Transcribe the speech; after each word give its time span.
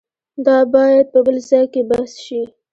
دا 0.45 0.57
باید 0.73 1.05
په 1.13 1.19
بل 1.25 1.35
ځای 1.49 1.65
کې 1.73 1.81
بحث 1.89 2.11
شي. 2.25 2.41